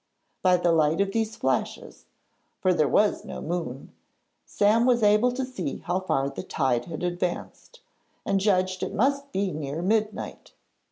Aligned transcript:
By 0.41 0.57
the 0.57 0.71
light 0.71 0.99
of 0.99 1.11
these 1.11 1.35
flashes 1.35 2.07
for 2.59 2.73
there 2.73 2.87
was 2.87 3.23
no 3.23 3.39
moon 3.39 3.91
Sam 4.47 4.87
was 4.87 5.03
able 5.03 5.31
to 5.33 5.45
see 5.45 5.77
how 5.85 5.99
far 5.99 6.27
the 6.31 6.41
tide 6.41 6.85
had 6.85 7.03
advanced, 7.03 7.81
and 8.25 8.39
judged 8.39 8.81
it 8.81 8.95
must 8.95 9.31
be 9.31 9.51
near 9.51 9.83
midnight. 9.83 10.53